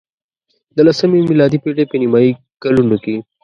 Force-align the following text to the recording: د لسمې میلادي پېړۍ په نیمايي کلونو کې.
د 0.75 0.77
لسمې 0.87 1.19
میلادي 1.29 1.57
پېړۍ 1.63 1.85
په 1.87 1.95
نیمايي 2.01 2.31
کلونو 2.63 2.95
کې. 3.03 3.15